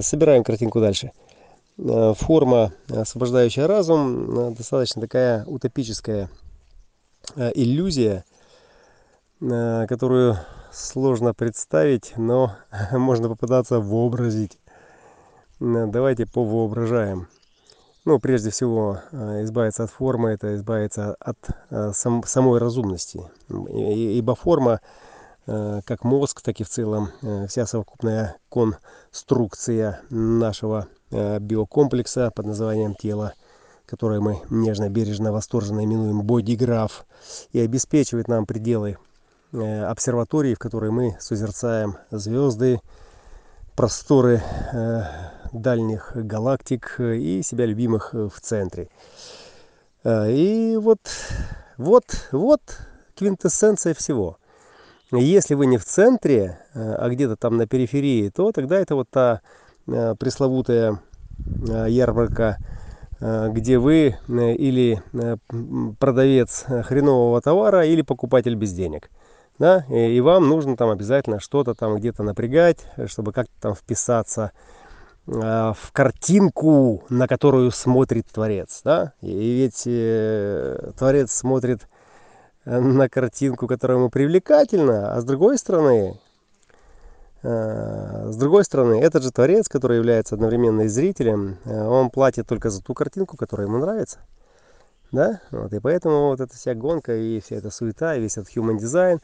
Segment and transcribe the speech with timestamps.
[0.00, 1.12] Собираем картинку дальше.
[1.76, 6.28] Форма, освобождающая разум, достаточно такая утопическая
[7.36, 8.24] иллюзия,
[9.40, 10.38] которую
[10.72, 12.56] сложно представить, но
[12.92, 14.58] можно попытаться вообразить.
[15.58, 17.28] Давайте повоображаем.
[18.04, 21.38] Ну, прежде всего, э, избавиться от формы, это избавиться от
[21.70, 23.30] э, сам, самой разумности.
[23.48, 25.11] Ибо форма, э,
[25.46, 27.10] как мозг, так и в целом
[27.48, 33.34] вся совокупная конструкция нашего биокомплекса под названием тело,
[33.86, 37.04] которое мы нежно, бережно, восторженно именуем бодиграф,
[37.52, 38.98] и обеспечивает нам пределы
[39.52, 42.80] обсерватории, в которой мы созерцаем звезды,
[43.76, 44.42] просторы
[45.52, 48.88] дальних галактик и себя любимых в центре.
[50.06, 51.00] И вот,
[51.76, 52.60] вот, вот
[53.14, 54.38] квинтэссенция всего.
[55.12, 59.42] Если вы не в центре, а где-то там на периферии, то тогда это вот та
[59.86, 61.00] а, пресловутая
[61.88, 62.58] ярмарка,
[63.20, 65.00] где вы или
[66.00, 69.10] продавец хренового товара, или покупатель без денег.
[69.58, 69.84] Да?
[69.90, 74.50] И вам нужно там обязательно что-то там где-то напрягать, чтобы как-то там вписаться
[75.26, 78.80] Э, в картинку, на которую смотрит Творец.
[78.84, 79.12] Да?
[79.20, 81.88] И ведь э, Творец смотрит
[82.64, 86.18] на картинку, которая ему привлекательна, а с другой стороны,
[87.42, 92.46] э, с другой стороны, этот же Творец, который является одновременно и зрителем, э, он платит
[92.46, 94.18] только за ту картинку, которая ему нравится.
[95.10, 95.40] Да?
[95.50, 98.78] Вот, и поэтому вот эта вся гонка и вся эта суета, и весь этот human
[98.78, 99.20] design,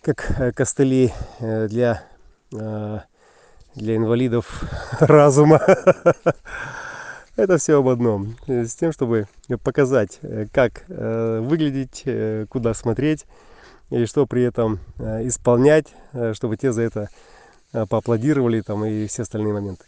[0.00, 2.02] как э, костыли для
[3.76, 4.64] для инвалидов
[5.00, 5.60] разума.
[7.40, 8.36] Это все об одном.
[8.46, 9.26] С тем, чтобы
[9.64, 13.24] показать, э, как э, выглядеть, э, куда смотреть
[13.88, 15.86] и что при этом исполнять,
[16.34, 17.08] чтобы те за это
[17.72, 19.84] поаплодировали там и все остальные моменты.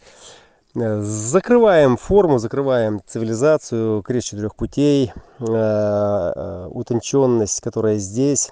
[0.73, 8.51] Закрываем форму, закрываем цивилизацию, крест четырех путей, утонченность, которая здесь.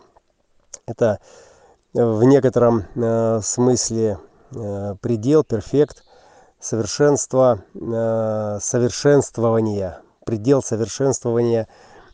[0.85, 1.19] Это
[1.94, 2.85] в некотором
[3.41, 4.19] смысле
[4.53, 6.03] Э, предел, перфект,
[6.61, 11.67] совершенство, э, совершенствования, предел совершенствования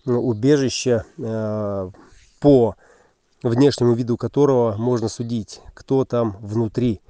[0.06, 1.90] ну, убежища, э,
[2.40, 2.75] по
[3.44, 7.02] внешнему виду которого можно судить, кто там внутри.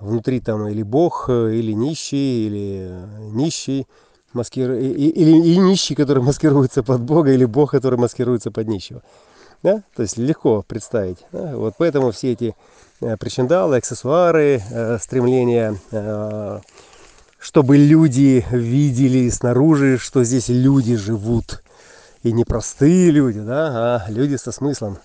[0.00, 2.92] Внутри там или бог, или нищий, или
[3.32, 3.86] нищий,
[4.34, 4.72] маскир...
[4.72, 9.02] или, или нищий, который маскируется под бога, или бог, который маскируется под нищего.
[9.66, 9.82] Да?
[9.94, 11.18] То есть легко представить.
[11.32, 11.56] Да?
[11.56, 12.54] Вот поэтому все эти
[13.02, 16.60] Э, причиндалы, аксессуары, э, стремление, э,
[17.38, 21.62] чтобы люди видели снаружи, что здесь люди живут.
[22.22, 24.96] И не простые люди, да, а люди со смыслом.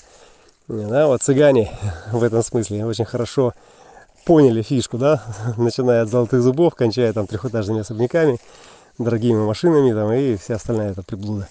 [0.70, 1.70] Да, вот цыгане
[2.14, 3.54] в этом смысле очень хорошо
[4.26, 5.22] поняли фишку, да,
[5.58, 8.40] начиная от золотых зубов, кончая там трехэтажными особняками,
[9.00, 11.50] дорогими машинами там и вся остальная эта приблуда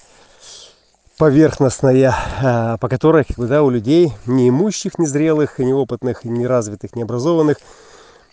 [1.20, 7.58] поверхностная, а, по которой как бы, да, у людей неимущих, незрелых, неопытных, неразвитых, необразованных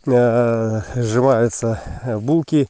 [0.06, 1.82] э, сжимаются
[2.22, 2.70] булки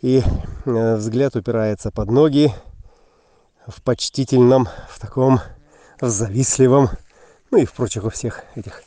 [0.00, 0.22] и
[0.64, 2.54] взгляд упирается под ноги
[3.66, 5.40] в почтительном, в таком
[6.00, 6.88] в завистливом,
[7.50, 8.82] ну и в прочих у всех этих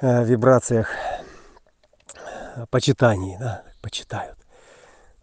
[0.00, 0.88] вибрациях
[2.70, 4.45] почитаний, да, почитают.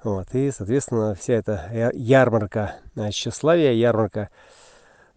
[0.04, 4.30] Вот, и, соответственно, вся эта ярмарка э, тщеславия, ярмарка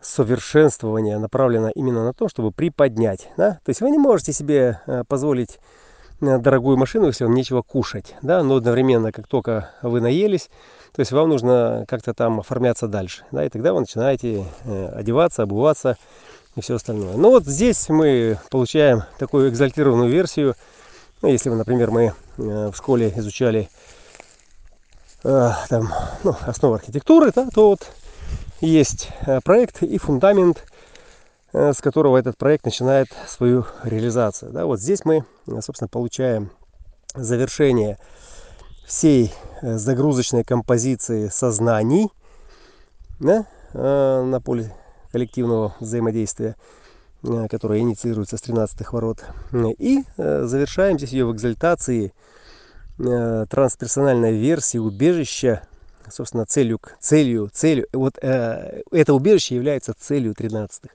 [0.00, 3.28] совершенствования направлена именно на то, чтобы приподнять.
[3.36, 3.58] Да?
[3.64, 5.58] То есть вы не можете себе э, позволить
[6.20, 8.14] э, дорогую машину, если вам нечего кушать.
[8.22, 8.44] Да?
[8.44, 10.50] Но одновременно, как только вы наелись,
[10.94, 13.24] то есть вам нужно как-то там оформляться дальше.
[13.32, 13.44] Да?
[13.44, 14.46] И тогда вы начинаете
[14.94, 15.96] одеваться, обуваться
[16.54, 17.16] и все остальное.
[17.16, 20.54] Ну вот здесь мы получаем такую экзальтированную версию.
[21.22, 23.68] Ну, если, например, мы в школе изучали
[25.24, 25.92] Э, там,
[26.24, 27.90] ну, основы архитектуры, да, то вот
[28.60, 30.64] есть э, проект и фундамент,
[31.52, 34.52] э, с которого этот проект начинает свою реализацию.
[34.52, 35.24] Да, вот здесь мы,
[35.60, 36.50] собственно, получаем
[37.14, 37.98] завершение
[38.86, 39.32] всей
[39.62, 42.08] загрузочной композиции сознаний
[43.18, 44.72] да, на поле
[45.10, 46.54] коллективного взаимодействия,
[47.50, 49.24] которое инициируется с 13 ворот.
[49.78, 52.45] И завершаем здесь ее в экзальтации– Э,
[52.96, 55.62] трансперсональная версия убежища,
[56.10, 60.94] собственно, целью, целью, целью, вот э, это убежище является целью 13-х.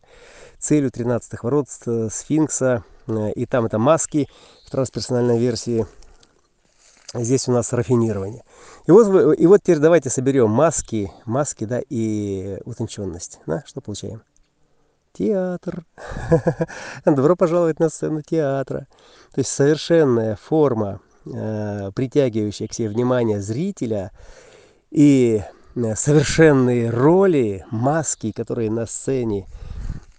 [0.60, 4.28] Целью 13-х ворот э, сфинкса, э, и там это маски
[4.66, 5.86] в трансперсональной версии.
[7.14, 8.44] Здесь у нас рафинирование.
[8.88, 13.40] И вот, и вот теперь давайте соберем маски, маски, да, и утонченность.
[13.46, 14.22] Да, что получаем?
[15.14, 15.84] театр.
[17.06, 18.88] Добро пожаловать на сцену театра.
[19.34, 24.12] То есть совершенная форма, э, притягивающая к себе внимание зрителя
[24.90, 25.44] и
[25.76, 29.48] э, совершенные роли, маски, которые на сцене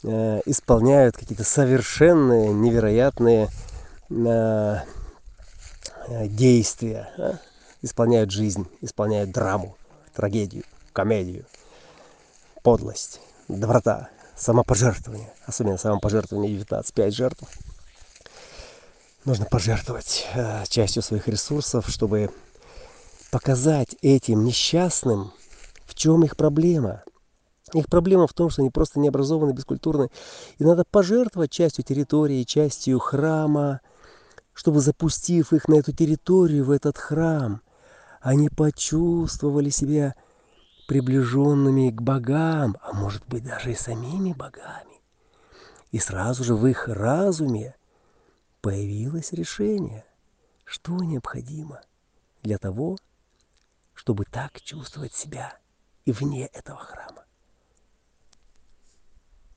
[0.03, 3.49] э, исполняют какие-то совершенные, невероятные
[6.29, 7.39] действия, а?
[7.81, 9.77] исполняют жизнь, исполняют драму,
[10.15, 11.47] трагедию, комедию,
[12.63, 17.43] подлость, доброта, самопожертвование, особенно самопожертвование 19 жертв.
[19.25, 22.31] Нужно пожертвовать э, частью своих ресурсов, чтобы
[23.31, 25.33] показать этим несчастным,
[25.87, 27.05] в чем их проблема.
[27.73, 30.11] Их проблема в том, что они просто необразованы, бескультурны.
[30.59, 33.81] И надо пожертвовать частью территории, частью храма,
[34.55, 37.63] чтобы запустив их на эту территорию, в этот храм,
[38.21, 40.17] они почувствовали себя
[40.89, 45.01] приближенными к богам, а может быть даже и самими богами.
[45.93, 47.77] И сразу же в их разуме
[48.63, 50.07] появилось решение,
[50.65, 51.83] что необходимо
[52.43, 52.97] для того,
[53.93, 55.59] чтобы так чувствовать себя
[56.05, 57.22] и вне этого храма.